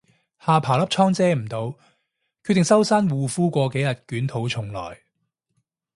[0.43, 1.75] 下巴粒瘡遮唔到，
[2.43, 4.97] 決定收山護膚過幾日捲土重來